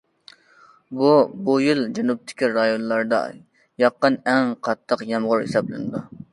[1.01, 1.11] بۇ،
[1.49, 3.21] بۇ يىل جەنۇبتىكى رايونلاردا
[3.87, 6.07] ياغقان ئەڭ قاتتىق يامغۇر ھېسابلىنىدۇ.